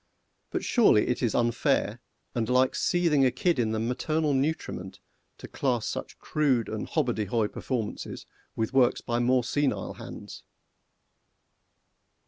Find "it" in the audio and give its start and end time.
1.09-1.21